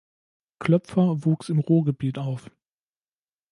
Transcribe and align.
Kloepfer 0.57 1.25
wuchs 1.25 1.49
im 1.49 1.59
Ruhrgebiet 1.59 2.17
auf. 2.17 2.49